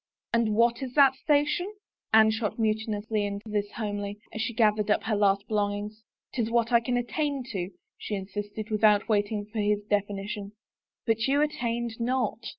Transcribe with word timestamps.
"And 0.33 0.55
what 0.55 0.81
is 0.81 0.95
that 0.95 1.13
station?" 1.13 1.71
Anne 2.11 2.31
shot 2.31 2.57
mutinously 2.57 3.23
into 3.23 3.47
this 3.49 3.69
homily, 3.73 4.17
as 4.33 4.41
she 4.41 4.51
gathered 4.51 4.89
up 4.89 5.03
her 5.03 5.15
last 5.15 5.47
belongings." 5.47 6.01
'Tis 6.33 6.49
what 6.49 6.71
I 6.71 6.79
can 6.79 6.97
attain 6.97 7.43
to," 7.51 7.69
she 7.99 8.15
insisted, 8.15 8.71
without 8.71 9.07
wait 9.07 9.31
ing 9.31 9.45
for 9.45 9.59
his 9.59 9.83
definition." 9.83 10.53
But 11.05 11.27
you 11.27 11.43
attained 11.43 11.99
not." 11.99 12.47